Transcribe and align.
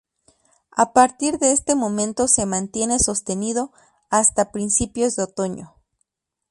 A 0.71 0.93
partir 0.93 1.37
de 1.37 1.51
este 1.51 1.75
momento 1.75 2.27
se 2.27 2.47
mantiene 2.47 2.97
sostenido 2.97 3.71
hasta 4.09 4.51
principios 4.51 5.15
de 5.15 5.21
otoño. 5.25 5.75